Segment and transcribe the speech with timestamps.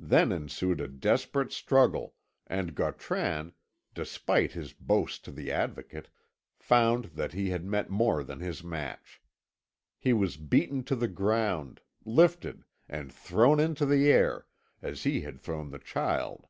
[0.00, 2.14] Then ensued a desperate struggle,
[2.46, 3.52] and Gautran,
[3.92, 6.08] despite his boast to the Advocate,
[6.58, 9.20] found that he had met more than his match.
[9.98, 14.46] He was beaten to the ground, lifted, and thrown into the air,
[14.80, 16.46] as he had thrown the child.